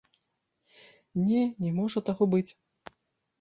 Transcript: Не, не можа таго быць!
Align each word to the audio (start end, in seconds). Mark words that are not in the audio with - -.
Не, 1.27 1.41
не 1.67 1.71
можа 1.81 1.99
таго 2.09 2.23
быць! 2.33 2.49